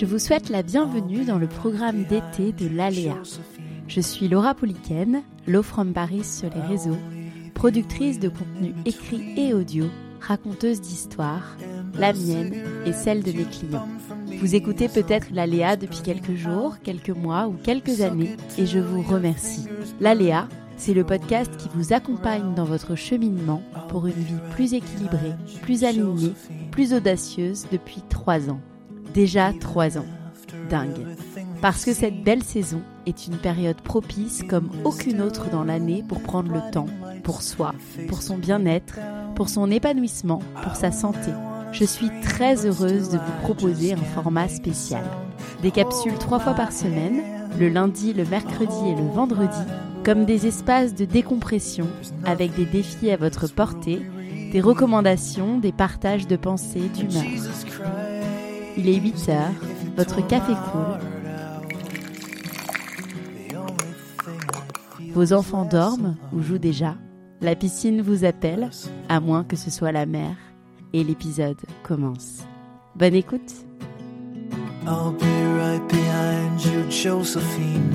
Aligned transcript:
Je 0.00 0.06
vous 0.06 0.18
souhaite 0.18 0.48
la 0.48 0.62
bienvenue 0.62 1.26
dans 1.26 1.36
le 1.36 1.46
programme 1.46 2.04
d'été 2.04 2.52
de 2.52 2.74
l'Aléa. 2.74 3.18
Je 3.86 4.00
suis 4.00 4.28
Laura 4.28 4.54
Pouliken, 4.54 5.20
Low 5.46 5.62
from 5.62 5.92
Paris 5.92 6.24
sur 6.24 6.48
les 6.54 6.62
réseaux, 6.62 6.96
productrice 7.52 8.18
de 8.18 8.30
contenu 8.30 8.72
écrit 8.86 9.34
et 9.36 9.52
audio, 9.52 9.84
raconteuse 10.18 10.80
d'histoires, 10.80 11.54
la 11.98 12.14
mienne 12.14 12.54
et 12.86 12.94
celle 12.94 13.22
de 13.22 13.32
mes 13.32 13.44
clients. 13.44 13.86
Vous 14.38 14.54
écoutez 14.54 14.88
peut-être 14.88 15.26
l'Aléa 15.32 15.76
depuis 15.76 16.00
quelques 16.00 16.34
jours, 16.34 16.78
quelques 16.82 17.10
mois 17.10 17.46
ou 17.48 17.52
quelques 17.62 18.00
années 18.00 18.38
et 18.56 18.64
je 18.64 18.78
vous 18.78 19.02
remercie. 19.02 19.66
L'Aléa, 20.00 20.48
c'est 20.78 20.94
le 20.94 21.04
podcast 21.04 21.54
qui 21.58 21.68
vous 21.74 21.92
accompagne 21.92 22.54
dans 22.54 22.64
votre 22.64 22.94
cheminement 22.94 23.62
pour 23.90 24.06
une 24.06 24.14
vie 24.14 24.40
plus 24.52 24.72
équilibrée, 24.72 25.34
plus 25.60 25.84
alignée, 25.84 26.32
plus 26.70 26.94
audacieuse 26.94 27.66
depuis 27.70 28.00
trois 28.08 28.48
ans. 28.48 28.60
Déjà 29.14 29.52
trois 29.58 29.98
ans. 29.98 30.06
Dingue. 30.68 31.06
Parce 31.60 31.84
que 31.84 31.92
cette 31.92 32.22
belle 32.22 32.42
saison 32.42 32.80
est 33.06 33.26
une 33.26 33.36
période 33.36 33.80
propice 33.80 34.42
comme 34.48 34.70
aucune 34.84 35.20
autre 35.20 35.50
dans 35.50 35.64
l'année 35.64 36.04
pour 36.06 36.20
prendre 36.20 36.52
le 36.52 36.70
temps, 36.70 36.86
pour 37.24 37.42
soi, 37.42 37.74
pour 38.08 38.22
son 38.22 38.38
bien-être, 38.38 38.98
pour 39.34 39.48
son 39.48 39.70
épanouissement, 39.70 40.40
pour 40.62 40.76
sa 40.76 40.92
santé. 40.92 41.30
Je 41.72 41.84
suis 41.84 42.10
très 42.22 42.66
heureuse 42.66 43.10
de 43.10 43.18
vous 43.18 43.42
proposer 43.42 43.92
un 43.92 43.96
format 43.96 44.48
spécial. 44.48 45.04
Des 45.62 45.70
capsules 45.70 46.18
trois 46.18 46.40
fois 46.40 46.54
par 46.54 46.72
semaine, 46.72 47.22
le 47.58 47.68
lundi, 47.68 48.12
le 48.12 48.24
mercredi 48.24 48.88
et 48.88 48.94
le 48.94 49.08
vendredi, 49.08 49.60
comme 50.04 50.24
des 50.24 50.46
espaces 50.46 50.94
de 50.94 51.04
décompression 51.04 51.86
avec 52.24 52.54
des 52.54 52.64
défis 52.64 53.10
à 53.10 53.16
votre 53.16 53.48
portée, 53.48 54.02
des 54.52 54.60
recommandations, 54.60 55.58
des 55.58 55.72
partages 55.72 56.26
de 56.26 56.36
pensées, 56.36 56.90
d'humeur. 56.94 57.24
Il 58.76 58.88
est 58.88 59.00
8 59.00 59.28
heures, 59.28 59.52
votre 59.96 60.26
café 60.26 60.52
coule. 60.52 61.10
Vos 65.12 65.32
enfants 65.32 65.64
dorment 65.64 66.16
ou 66.32 66.40
jouent 66.40 66.58
déjà. 66.58 66.96
La 67.40 67.56
piscine 67.56 68.00
vous 68.00 68.24
appelle, 68.24 68.70
à 69.08 69.20
moins 69.20 69.44
que 69.44 69.56
ce 69.56 69.70
soit 69.70 69.92
la 69.92 70.06
mer. 70.06 70.36
Et 70.92 71.04
l'épisode 71.04 71.60
commence. 71.82 72.44
Bonne 72.96 73.14
écoute 73.14 73.64
I'll 74.86 75.12
be 75.12 75.22
right 75.58 75.86
behind 75.88 76.60
you, 76.64 76.90
Josephine. 76.90 77.94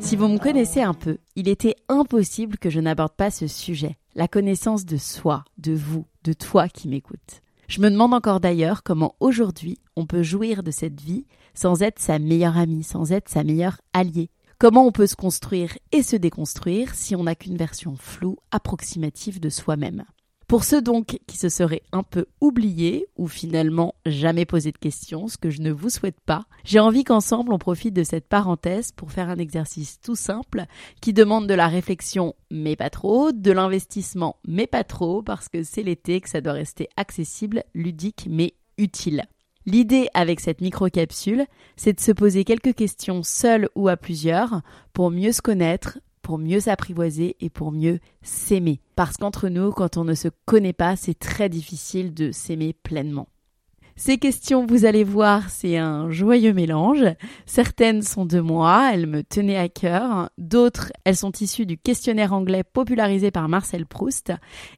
Si 0.00 0.16
vous 0.16 0.28
me 0.28 0.38
connaissez 0.38 0.80
un 0.80 0.94
peu, 0.94 1.18
il 1.36 1.48
était 1.48 1.76
impossible 1.88 2.56
que 2.58 2.70
je 2.70 2.80
n'aborde 2.80 3.12
pas 3.12 3.30
ce 3.30 3.46
sujet, 3.46 3.98
la 4.14 4.26
connaissance 4.26 4.84
de 4.84 4.96
soi, 4.96 5.44
de 5.58 5.74
vous, 5.74 6.06
de 6.24 6.32
toi 6.32 6.68
qui 6.68 6.88
m'écoutes. 6.88 7.42
Je 7.68 7.82
me 7.82 7.90
demande 7.90 8.14
encore 8.14 8.40
d'ailleurs 8.40 8.82
comment 8.82 9.14
aujourd'hui 9.20 9.78
on 9.94 10.06
peut 10.06 10.22
jouir 10.22 10.62
de 10.62 10.70
cette 10.70 11.02
vie 11.02 11.26
sans 11.52 11.82
être 11.82 11.98
sa 11.98 12.18
meilleure 12.18 12.56
amie, 12.56 12.82
sans 12.82 13.12
être 13.12 13.28
sa 13.28 13.44
meilleure 13.44 13.82
alliée. 13.92 14.30
Comment 14.58 14.86
on 14.86 14.90
peut 14.90 15.06
se 15.06 15.14
construire 15.14 15.76
et 15.92 16.02
se 16.02 16.16
déconstruire 16.16 16.94
si 16.94 17.14
on 17.14 17.24
n'a 17.24 17.34
qu'une 17.34 17.58
version 17.58 17.94
floue, 17.96 18.38
approximative 18.52 19.38
de 19.38 19.50
soi-même? 19.50 20.06
Pour 20.48 20.64
ceux 20.64 20.80
donc 20.80 21.18
qui 21.26 21.36
se 21.36 21.50
seraient 21.50 21.82
un 21.92 22.02
peu 22.02 22.24
oubliés 22.40 23.06
ou 23.18 23.28
finalement 23.28 23.94
jamais 24.06 24.46
posé 24.46 24.72
de 24.72 24.78
questions, 24.78 25.28
ce 25.28 25.36
que 25.36 25.50
je 25.50 25.60
ne 25.60 25.70
vous 25.70 25.90
souhaite 25.90 26.20
pas, 26.24 26.46
j'ai 26.64 26.80
envie 26.80 27.04
qu'ensemble 27.04 27.52
on 27.52 27.58
profite 27.58 27.92
de 27.92 28.02
cette 28.02 28.26
parenthèse 28.26 28.90
pour 28.92 29.12
faire 29.12 29.28
un 29.28 29.36
exercice 29.36 30.00
tout 30.00 30.16
simple 30.16 30.64
qui 31.02 31.12
demande 31.12 31.48
de 31.48 31.52
la 31.52 31.68
réflexion 31.68 32.34
mais 32.50 32.76
pas 32.76 32.88
trop, 32.88 33.30
de 33.30 33.52
l'investissement 33.52 34.36
mais 34.46 34.66
pas 34.66 34.84
trop 34.84 35.20
parce 35.20 35.50
que 35.50 35.62
c'est 35.62 35.82
l'été 35.82 36.22
que 36.22 36.30
ça 36.30 36.40
doit 36.40 36.54
rester 36.54 36.88
accessible, 36.96 37.62
ludique 37.74 38.26
mais 38.30 38.54
utile. 38.78 39.24
L'idée 39.66 40.08
avec 40.14 40.40
cette 40.40 40.62
micro-capsule, 40.62 41.44
c'est 41.76 41.92
de 41.92 42.00
se 42.00 42.12
poser 42.12 42.44
quelques 42.44 42.74
questions 42.74 43.22
seul 43.22 43.68
ou 43.74 43.88
à 43.88 43.98
plusieurs 43.98 44.62
pour 44.94 45.10
mieux 45.10 45.32
se 45.32 45.42
connaître, 45.42 45.98
pour 46.28 46.36
mieux 46.36 46.60
s'apprivoiser 46.60 47.36
et 47.40 47.48
pour 47.48 47.72
mieux 47.72 48.00
s'aimer. 48.20 48.82
Parce 48.96 49.16
qu'entre 49.16 49.48
nous, 49.48 49.72
quand 49.72 49.96
on 49.96 50.04
ne 50.04 50.12
se 50.12 50.28
connaît 50.44 50.74
pas, 50.74 50.94
c'est 50.94 51.18
très 51.18 51.48
difficile 51.48 52.12
de 52.12 52.32
s'aimer 52.32 52.74
pleinement. 52.74 53.28
Ces 53.96 54.18
questions, 54.18 54.66
vous 54.66 54.84
allez 54.84 55.04
voir, 55.04 55.48
c'est 55.48 55.78
un 55.78 56.10
joyeux 56.10 56.52
mélange. 56.52 57.02
Certaines 57.46 58.02
sont 58.02 58.26
de 58.26 58.40
moi, 58.40 58.90
elles 58.92 59.06
me 59.06 59.22
tenaient 59.22 59.56
à 59.56 59.70
cœur. 59.70 60.28
D'autres, 60.36 60.92
elles 61.06 61.16
sont 61.16 61.32
issues 61.40 61.64
du 61.64 61.78
questionnaire 61.78 62.34
anglais 62.34 62.62
popularisé 62.62 63.30
par 63.30 63.48
Marcel 63.48 63.86
Proust. 63.86 64.30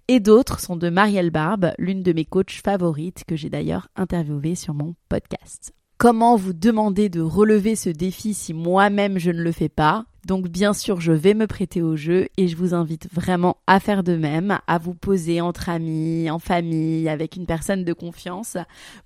Et 0.07 0.21
d'autres 0.21 0.61
sont 0.61 0.77
de 0.77 0.89
Marielle 0.89 1.31
Barbe, 1.31 1.73
l'une 1.79 2.05
de 2.05 2.13
mes 2.13 2.27
coachs 2.27 2.61
favorites 2.63 3.25
que 3.27 3.35
j'ai 3.35 3.51
d'ailleurs 3.51 3.89
interviewée 3.97 4.55
sur 4.55 4.73
mon 4.73 4.95
podcast. 5.09 5.73
Comment 5.99 6.37
vous 6.37 6.53
demander 6.53 7.09
de 7.09 7.21
relever 7.21 7.75
ce 7.75 7.91
défi 7.91 8.35
si 8.35 8.55
moi-même 8.55 9.19
je 9.19 9.33
ne 9.33 9.43
le 9.43 9.51
fais 9.51 9.69
pas? 9.69 10.07
Donc 10.27 10.49
bien 10.49 10.73
sûr, 10.75 11.01
je 11.01 11.13
vais 11.13 11.35
me 11.35 11.47
prêter 11.47 11.83
au 11.83 11.97
jeu 11.97 12.29
et 12.37 12.47
je 12.47 12.57
vous 12.57 12.75
invite 12.75 13.09
vraiment 13.13 13.57
à 13.67 13.81
faire 13.81 14.03
de 14.03 14.17
même, 14.17 14.59
à 14.67 14.79
vous 14.79 14.95
poser 14.95 15.41
entre 15.41 15.69
amis, 15.69 16.31
en 16.31 16.39
famille, 16.39 17.09
avec 17.09 17.37
une 17.37 17.47
personne 17.47 17.85
de 17.85 17.93
confiance 17.93 18.57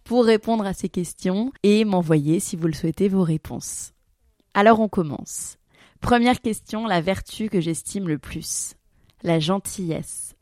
pour 0.02 0.24
répondre 0.24 0.66
à 0.66 0.72
ces 0.72 0.88
questions 0.88 1.52
et 1.62 1.84
m'envoyer, 1.84 2.40
si 2.40 2.56
vous 2.56 2.66
le 2.66 2.72
souhaitez, 2.72 3.08
vos 3.08 3.22
réponses. 3.22 3.92
Alors 4.54 4.80
on 4.80 4.88
commence. 4.88 5.56
Première 6.00 6.40
question, 6.40 6.86
la 6.86 7.00
vertu 7.00 7.48
que 7.48 7.60
j'estime 7.60 8.08
le 8.08 8.18
plus. 8.18 8.74
La 9.22 9.38
gentillesse. 9.38 10.34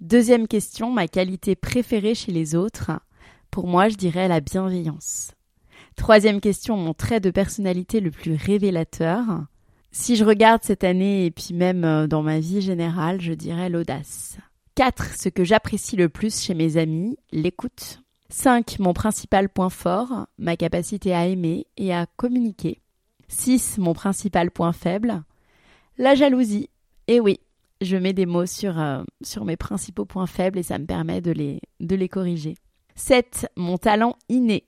Deuxième 0.00 0.48
question, 0.48 0.90
ma 0.90 1.08
qualité 1.08 1.56
préférée 1.56 2.14
chez 2.14 2.32
les 2.32 2.54
autres. 2.54 2.92
Pour 3.50 3.66
moi, 3.66 3.88
je 3.88 3.96
dirais 3.96 4.28
la 4.28 4.40
bienveillance. 4.40 5.32
Troisième 5.96 6.40
question, 6.40 6.76
mon 6.76 6.94
trait 6.94 7.20
de 7.20 7.30
personnalité 7.30 8.00
le 8.00 8.10
plus 8.10 8.34
révélateur. 8.34 9.44
Si 9.92 10.16
je 10.16 10.24
regarde 10.24 10.62
cette 10.62 10.84
année 10.84 11.26
et 11.26 11.30
puis 11.30 11.52
même 11.52 11.84
euh, 11.84 12.06
dans 12.06 12.22
ma 12.22 12.38
vie 12.38 12.60
générale, 12.60 13.20
je 13.20 13.32
dirais 13.32 13.68
l'audace. 13.68 14.38
4. 14.76 15.16
Ce 15.18 15.28
que 15.28 15.44
j'apprécie 15.44 15.96
le 15.96 16.08
plus 16.08 16.40
chez 16.40 16.54
mes 16.54 16.76
amis, 16.76 17.16
l'écoute. 17.32 18.00
5. 18.28 18.78
Mon 18.78 18.94
principal 18.94 19.48
point 19.48 19.68
fort, 19.68 20.26
ma 20.38 20.56
capacité 20.56 21.12
à 21.12 21.26
aimer 21.26 21.66
et 21.76 21.92
à 21.92 22.06
communiquer. 22.16 22.80
6. 23.28 23.78
Mon 23.78 23.92
principal 23.92 24.52
point 24.52 24.72
faible, 24.72 25.24
la 25.98 26.14
jalousie. 26.14 26.70
Et 27.08 27.18
oui, 27.18 27.40
je 27.80 27.96
mets 27.96 28.12
des 28.12 28.26
mots 28.26 28.46
sur, 28.46 28.78
euh, 28.78 29.02
sur 29.22 29.44
mes 29.44 29.56
principaux 29.56 30.04
points 30.04 30.28
faibles 30.28 30.58
et 30.58 30.62
ça 30.62 30.78
me 30.78 30.86
permet 30.86 31.20
de 31.20 31.32
les, 31.32 31.60
de 31.80 31.96
les 31.96 32.08
corriger. 32.08 32.54
7. 32.94 33.48
Mon 33.56 33.76
talent 33.76 34.16
inné, 34.28 34.64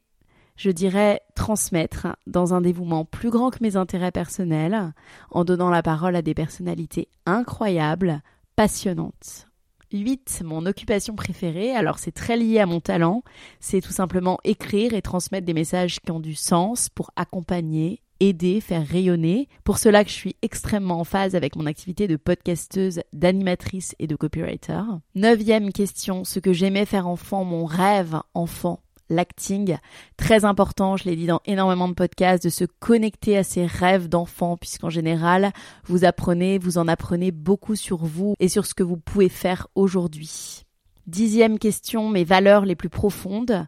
je 0.57 0.71
dirais 0.71 1.21
transmettre 1.35 2.09
dans 2.27 2.55
un 2.55 2.61
dévouement 2.61 3.05
plus 3.05 3.31
grand 3.31 3.51
que 3.51 3.63
mes 3.63 3.77
intérêts 3.77 4.13
personnels, 4.13 4.93
en 5.31 5.45
donnant 5.45 5.71
la 5.71 5.83
parole 5.83 6.17
à 6.17 6.23
des 6.23 6.35
personnalités 6.35 7.09
incroyables, 7.27 8.23
passionnantes. 8.57 9.49
8. 9.93 10.43
Mon 10.45 10.67
occupation 10.67 11.15
préférée, 11.15 11.75
alors 11.75 11.99
c'est 11.99 12.13
très 12.13 12.37
lié 12.37 12.59
à 12.59 12.67
mon 12.67 12.81
talent, 12.81 13.23
c'est 13.61 13.81
tout 13.81 13.93
simplement 13.93 14.39
écrire 14.45 14.95
et 14.95 15.03
transmettre 15.03 15.47
des 15.47 15.55
messages 15.55 16.01
qui 16.01 16.11
ont 16.11 16.21
du 16.21 16.35
sens 16.35 16.89
pour 16.89 17.11
accompagner, 17.17 18.01
aider, 18.21 18.61
faire 18.61 18.87
rayonner. 18.87 19.49
Pour 19.65 19.79
cela 19.79 20.05
que 20.05 20.11
je 20.11 20.15
suis 20.15 20.37
extrêmement 20.43 21.01
en 21.01 21.05
phase 21.05 21.35
avec 21.35 21.57
mon 21.57 21.67
activité 21.67 22.09
de 22.09 22.17
podcasteuse, 22.17 23.03
d'animatrice 23.13 23.95
et 23.99 24.07
de 24.07 24.17
copywriter. 24.17 24.83
Neuvième 25.15 25.73
question, 25.73 26.25
ce 26.25 26.39
que 26.39 26.53
j'aimais 26.53 26.87
faire 26.87 27.09
enfant, 27.09 27.45
mon 27.45 27.67
rêve 27.67 28.21
enfant, 28.35 28.81
l'acting. 29.13 29.77
Très 30.17 30.45
important, 30.45 30.97
je 30.97 31.05
l'ai 31.05 31.17
dit 31.17 31.27
dans 31.27 31.41
énormément 31.45 31.89
de 31.89 31.95
podcasts, 31.95 32.45
de 32.45 32.51
se 32.51 32.65
connecter 32.65 33.37
à 33.37 33.45
ses 33.45 33.67
rêves 33.67 34.09
d'enfant, 34.09 34.57
puisqu'en 34.57 34.91
général, 34.91 35.53
vous 35.85 36.05
apprenez, 36.05 36.59
vous 36.59 36.79
en 36.79 36.89
apprenez 36.89 37.31
beaucoup 37.31 37.77
sur 37.77 37.99
vous 37.99 38.35
et 38.41 38.49
sur 38.49 38.67
ce 38.67 38.75
que 38.75 38.83
vous 38.83 38.97
pouvez 38.97 39.29
faire 39.29 39.69
aujourd'hui. 39.75 40.65
Dixième 41.07 41.59
question, 41.59 42.09
mes 42.09 42.25
valeurs 42.25 42.65
les 42.65 42.77
plus 42.77 42.89
profondes. 42.89 43.67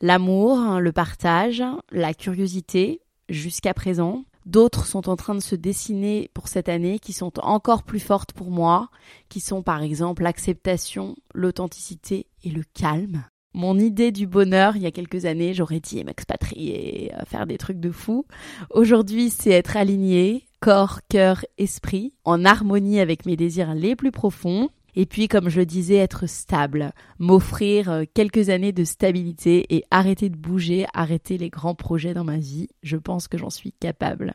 L'amour, 0.00 0.80
le 0.80 0.92
partage, 0.92 1.62
la 1.90 2.14
curiosité, 2.14 3.00
jusqu'à 3.28 3.74
présent. 3.74 4.24
D'autres 4.44 4.86
sont 4.86 5.08
en 5.08 5.16
train 5.16 5.34
de 5.34 5.40
se 5.40 5.56
dessiner 5.56 6.30
pour 6.32 6.46
cette 6.46 6.68
année 6.68 7.00
qui 7.00 7.12
sont 7.12 7.32
encore 7.40 7.82
plus 7.82 7.98
fortes 7.98 8.32
pour 8.32 8.50
moi, 8.50 8.90
qui 9.28 9.40
sont 9.40 9.62
par 9.62 9.82
exemple 9.82 10.22
l'acceptation, 10.22 11.16
l'authenticité 11.34 12.26
et 12.44 12.50
le 12.50 12.62
calme. 12.72 13.24
Mon 13.56 13.78
idée 13.78 14.12
du 14.12 14.26
bonheur, 14.26 14.76
il 14.76 14.82
y 14.82 14.86
a 14.86 14.90
quelques 14.90 15.24
années, 15.24 15.54
j'aurais 15.54 15.80
dit 15.80 16.04
m'expatrier, 16.04 17.10
euh, 17.14 17.24
faire 17.24 17.46
des 17.46 17.56
trucs 17.56 17.80
de 17.80 17.90
fou. 17.90 18.26
Aujourd'hui, 18.68 19.30
c'est 19.30 19.48
être 19.48 19.78
aligné, 19.78 20.44
corps, 20.60 21.00
cœur, 21.08 21.42
esprit, 21.56 22.12
en 22.26 22.44
harmonie 22.44 23.00
avec 23.00 23.24
mes 23.24 23.34
désirs 23.34 23.72
les 23.72 23.96
plus 23.96 24.12
profonds. 24.12 24.68
Et 24.94 25.06
puis, 25.06 25.26
comme 25.26 25.48
je 25.48 25.60
le 25.60 25.64
disais, 25.64 25.94
être 25.94 26.26
stable, 26.26 26.92
m'offrir 27.18 27.90
euh, 27.90 28.04
quelques 28.12 28.50
années 28.50 28.72
de 28.72 28.84
stabilité 28.84 29.64
et 29.74 29.84
arrêter 29.90 30.28
de 30.28 30.36
bouger, 30.36 30.84
arrêter 30.92 31.38
les 31.38 31.48
grands 31.48 31.74
projets 31.74 32.12
dans 32.12 32.24
ma 32.24 32.36
vie. 32.36 32.68
Je 32.82 32.98
pense 32.98 33.26
que 33.26 33.38
j'en 33.38 33.48
suis 33.48 33.72
capable. 33.72 34.34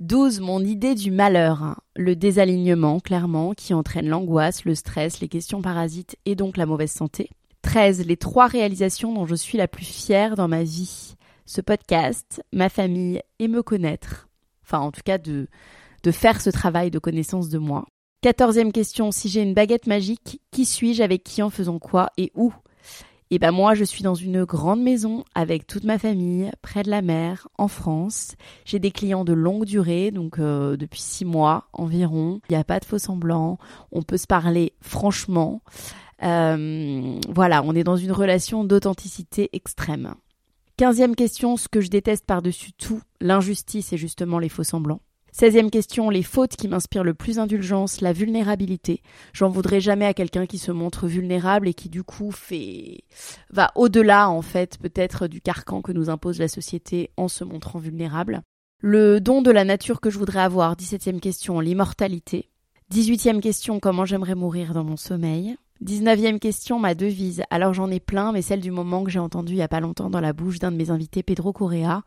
12. 0.00 0.40
Mon 0.40 0.60
idée 0.60 0.94
du 0.94 1.10
malheur. 1.10 1.80
Le 1.94 2.14
désalignement, 2.14 3.00
clairement, 3.00 3.54
qui 3.54 3.72
entraîne 3.72 4.08
l'angoisse, 4.08 4.66
le 4.66 4.74
stress, 4.74 5.22
les 5.22 5.28
questions 5.28 5.62
parasites 5.62 6.18
et 6.26 6.34
donc 6.34 6.58
la 6.58 6.66
mauvaise 6.66 6.92
santé. 6.92 7.30
13. 7.66 8.06
Les 8.06 8.16
trois 8.16 8.46
réalisations 8.46 9.12
dont 9.12 9.26
je 9.26 9.34
suis 9.34 9.58
la 9.58 9.66
plus 9.66 9.84
fière 9.84 10.36
dans 10.36 10.46
ma 10.46 10.62
vie. 10.62 11.16
Ce 11.46 11.60
podcast, 11.60 12.40
ma 12.52 12.68
famille 12.68 13.20
et 13.40 13.48
me 13.48 13.60
connaître. 13.62 14.28
Enfin, 14.64 14.78
en 14.78 14.92
tout 14.92 15.00
cas, 15.04 15.18
de, 15.18 15.48
de 16.04 16.10
faire 16.12 16.40
ce 16.40 16.50
travail 16.50 16.92
de 16.92 17.00
connaissance 17.00 17.48
de 17.48 17.58
moi. 17.58 17.84
Quatorzième 18.22 18.70
question, 18.70 19.10
si 19.10 19.28
j'ai 19.28 19.42
une 19.42 19.52
baguette 19.52 19.88
magique, 19.88 20.40
qui 20.52 20.64
suis-je, 20.64 21.02
avec 21.02 21.24
qui, 21.24 21.42
en 21.42 21.50
faisant 21.50 21.80
quoi 21.80 22.10
et 22.16 22.30
où? 22.36 22.54
Eh 23.32 23.40
ben 23.40 23.50
moi, 23.50 23.74
je 23.74 23.82
suis 23.82 24.04
dans 24.04 24.14
une 24.14 24.44
grande 24.44 24.80
maison 24.80 25.24
avec 25.34 25.66
toute 25.66 25.82
ma 25.82 25.98
famille, 25.98 26.48
près 26.62 26.84
de 26.84 26.90
la 26.90 27.02
mer, 27.02 27.48
en 27.58 27.66
France. 27.66 28.36
J'ai 28.64 28.78
des 28.78 28.92
clients 28.92 29.24
de 29.24 29.32
longue 29.32 29.64
durée, 29.64 30.12
donc 30.12 30.38
euh, 30.38 30.76
depuis 30.76 31.00
six 31.00 31.24
mois 31.24 31.64
environ. 31.72 32.40
Il 32.48 32.52
n'y 32.52 32.60
a 32.60 32.62
pas 32.62 32.78
de 32.78 32.84
faux 32.84 32.98
semblants, 32.98 33.58
on 33.90 34.02
peut 34.02 34.18
se 34.18 34.28
parler 34.28 34.72
franchement. 34.80 35.60
Euh, 36.22 37.20
voilà, 37.28 37.62
on 37.62 37.74
est 37.74 37.84
dans 37.84 37.96
une 37.96 38.12
relation 38.12 38.64
d'authenticité 38.64 39.50
extrême. 39.52 40.14
Quinzième 40.76 41.16
question, 41.16 41.56
ce 41.56 41.68
que 41.68 41.80
je 41.80 41.88
déteste 41.88 42.26
par-dessus 42.26 42.72
tout, 42.72 43.00
l'injustice 43.20 43.92
et 43.92 43.96
justement 43.96 44.38
les 44.38 44.48
faux 44.48 44.64
semblants. 44.64 45.00
16e 45.36 45.68
question, 45.68 46.08
les 46.08 46.22
fautes 46.22 46.56
qui 46.56 46.66
m'inspirent 46.66 47.04
le 47.04 47.12
plus 47.12 47.38
indulgence, 47.38 48.00
la 48.00 48.14
vulnérabilité. 48.14 49.02
J'en 49.34 49.50
voudrais 49.50 49.80
jamais 49.80 50.06
à 50.06 50.14
quelqu'un 50.14 50.46
qui 50.46 50.56
se 50.56 50.72
montre 50.72 51.06
vulnérable 51.06 51.68
et 51.68 51.74
qui 51.74 51.90
du 51.90 52.02
coup 52.02 52.30
fait 52.30 53.04
va 53.50 53.70
au-delà 53.74 54.30
en 54.30 54.40
fait 54.40 54.78
peut-être 54.78 55.26
du 55.26 55.42
carcan 55.42 55.82
que 55.82 55.92
nous 55.92 56.08
impose 56.08 56.38
la 56.38 56.48
société 56.48 57.10
en 57.18 57.28
se 57.28 57.44
montrant 57.44 57.78
vulnérable. 57.78 58.40
Le 58.80 59.20
don 59.20 59.42
de 59.42 59.50
la 59.50 59.64
nature 59.64 60.00
que 60.00 60.08
je 60.08 60.18
voudrais 60.18 60.40
avoir, 60.40 60.74
17e 60.74 61.20
question, 61.20 61.60
l'immortalité. 61.60 62.48
18e 62.92 63.40
question, 63.40 63.78
comment 63.78 64.06
j'aimerais 64.06 64.34
mourir 64.34 64.72
dans 64.72 64.84
mon 64.84 64.96
sommeil. 64.96 65.56
19e 65.84 66.38
question, 66.38 66.78
ma 66.78 66.94
devise. 66.94 67.42
Alors 67.50 67.74
j'en 67.74 67.90
ai 67.90 68.00
plein, 68.00 68.32
mais 68.32 68.42
celle 68.42 68.60
du 68.60 68.70
moment 68.70 69.04
que 69.04 69.10
j'ai 69.10 69.18
entendue 69.18 69.52
il 69.52 69.58
y 69.58 69.62
a 69.62 69.68
pas 69.68 69.80
longtemps 69.80 70.10
dans 70.10 70.20
la 70.20 70.32
bouche 70.32 70.58
d'un 70.58 70.72
de 70.72 70.76
mes 70.76 70.90
invités, 70.90 71.22
Pedro 71.22 71.52
Correa, 71.52 72.02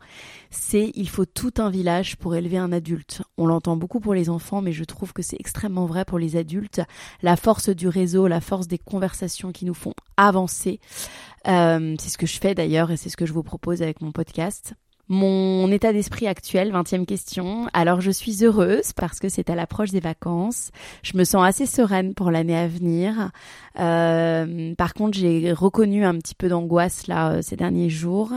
c'est 0.50 0.90
il 0.94 1.08
faut 1.08 1.24
tout 1.24 1.54
un 1.58 1.70
village 1.70 2.16
pour 2.16 2.34
élever 2.34 2.58
un 2.58 2.72
adulte. 2.72 3.22
On 3.38 3.46
l'entend 3.46 3.76
beaucoup 3.76 4.00
pour 4.00 4.14
les 4.14 4.28
enfants, 4.28 4.60
mais 4.62 4.72
je 4.72 4.84
trouve 4.84 5.12
que 5.12 5.22
c'est 5.22 5.38
extrêmement 5.38 5.86
vrai 5.86 6.04
pour 6.04 6.18
les 6.18 6.36
adultes. 6.36 6.80
La 7.22 7.36
force 7.36 7.68
du 7.68 7.88
réseau, 7.88 8.26
la 8.26 8.40
force 8.40 8.66
des 8.66 8.78
conversations 8.78 9.52
qui 9.52 9.64
nous 9.64 9.74
font 9.74 9.94
avancer. 10.16 10.80
Euh, 11.46 11.94
c'est 11.98 12.10
ce 12.10 12.18
que 12.18 12.26
je 12.26 12.38
fais 12.38 12.54
d'ailleurs 12.54 12.90
et 12.90 12.96
c'est 12.96 13.08
ce 13.08 13.16
que 13.16 13.26
je 13.26 13.32
vous 13.32 13.42
propose 13.42 13.82
avec 13.82 14.00
mon 14.00 14.12
podcast. 14.12 14.74
Mon 15.12 15.72
état 15.72 15.92
d'esprit 15.92 16.28
actuel, 16.28 16.70
vingtième 16.70 17.04
question. 17.04 17.66
Alors 17.72 18.00
je 18.00 18.12
suis 18.12 18.44
heureuse 18.44 18.92
parce 18.92 19.18
que 19.18 19.28
c'est 19.28 19.50
à 19.50 19.56
l'approche 19.56 19.90
des 19.90 19.98
vacances. 19.98 20.70
Je 21.02 21.18
me 21.18 21.24
sens 21.24 21.44
assez 21.44 21.66
sereine 21.66 22.14
pour 22.14 22.30
l'année 22.30 22.56
à 22.56 22.68
venir. 22.68 23.32
Euh, 23.80 24.72
par 24.76 24.94
contre, 24.94 25.18
j'ai 25.18 25.50
reconnu 25.50 26.04
un 26.04 26.14
petit 26.14 26.36
peu 26.36 26.48
d'angoisse 26.48 27.08
là 27.08 27.32
euh, 27.32 27.42
ces 27.42 27.56
derniers 27.56 27.90
jours, 27.90 28.30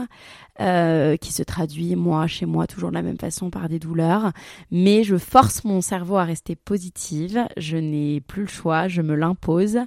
euh, 0.60 1.16
qui 1.16 1.32
se 1.32 1.44
traduit 1.44 1.94
moi 1.94 2.26
chez 2.26 2.44
moi 2.44 2.66
toujours 2.66 2.88
de 2.88 2.96
la 2.96 3.02
même 3.02 3.18
façon 3.18 3.50
par 3.50 3.68
des 3.68 3.78
douleurs. 3.78 4.32
Mais 4.72 5.04
je 5.04 5.16
force 5.16 5.62
mon 5.62 5.80
cerveau 5.80 6.16
à 6.16 6.24
rester 6.24 6.56
positive. 6.56 7.46
Je 7.56 7.76
n'ai 7.76 8.20
plus 8.20 8.42
le 8.42 8.48
choix, 8.48 8.88
je 8.88 9.00
me 9.00 9.14
l'impose 9.14 9.78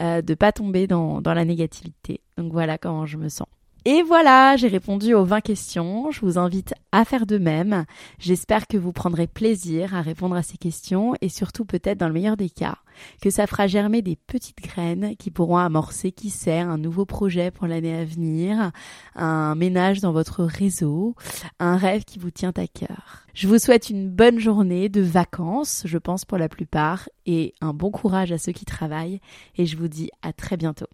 euh, 0.00 0.22
de 0.22 0.34
pas 0.34 0.52
tomber 0.52 0.86
dans, 0.86 1.20
dans 1.20 1.34
la 1.34 1.44
négativité. 1.44 2.20
Donc 2.38 2.52
voilà 2.52 2.78
comment 2.78 3.04
je 3.04 3.16
me 3.16 3.28
sens. 3.28 3.48
Et 3.88 4.02
voilà, 4.02 4.56
j'ai 4.56 4.66
répondu 4.66 5.14
aux 5.14 5.24
20 5.24 5.40
questions. 5.42 6.10
Je 6.10 6.20
vous 6.22 6.38
invite 6.38 6.74
à 6.90 7.04
faire 7.04 7.24
de 7.24 7.38
même. 7.38 7.84
J'espère 8.18 8.66
que 8.66 8.76
vous 8.76 8.90
prendrez 8.90 9.28
plaisir 9.28 9.94
à 9.94 10.02
répondre 10.02 10.34
à 10.34 10.42
ces 10.42 10.56
questions 10.56 11.14
et 11.20 11.28
surtout 11.28 11.64
peut-être 11.64 11.96
dans 11.96 12.08
le 12.08 12.12
meilleur 12.12 12.36
des 12.36 12.50
cas, 12.50 12.78
que 13.22 13.30
ça 13.30 13.46
fera 13.46 13.68
germer 13.68 14.02
des 14.02 14.16
petites 14.16 14.60
graines 14.60 15.14
qui 15.20 15.30
pourront 15.30 15.58
amorcer, 15.58 16.10
qui 16.10 16.30
sait, 16.30 16.58
un 16.58 16.78
nouveau 16.78 17.04
projet 17.04 17.52
pour 17.52 17.68
l'année 17.68 17.96
à 17.96 18.04
venir, 18.04 18.72
un 19.14 19.54
ménage 19.54 20.00
dans 20.00 20.10
votre 20.10 20.42
réseau, 20.42 21.14
un 21.60 21.76
rêve 21.76 22.02
qui 22.02 22.18
vous 22.18 22.32
tient 22.32 22.52
à 22.56 22.66
cœur. 22.66 23.24
Je 23.34 23.46
vous 23.46 23.60
souhaite 23.60 23.88
une 23.88 24.10
bonne 24.10 24.40
journée 24.40 24.88
de 24.88 25.00
vacances, 25.00 25.82
je 25.84 25.98
pense 25.98 26.24
pour 26.24 26.38
la 26.38 26.48
plupart, 26.48 27.08
et 27.24 27.54
un 27.60 27.72
bon 27.72 27.92
courage 27.92 28.32
à 28.32 28.38
ceux 28.38 28.50
qui 28.50 28.64
travaillent. 28.64 29.20
Et 29.56 29.64
je 29.64 29.76
vous 29.76 29.86
dis 29.86 30.10
à 30.22 30.32
très 30.32 30.56
bientôt. 30.56 30.86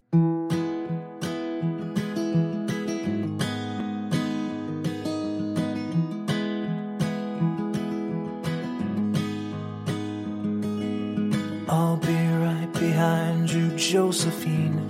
I'll 11.75 11.97
be 11.97 12.27
right 12.27 12.71
behind 12.71 13.51
you, 13.51 13.75
Josephine. 13.75 14.82